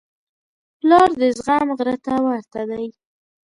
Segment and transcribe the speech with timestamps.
[0.79, 2.85] پلار د زغم غره ته ورته دی.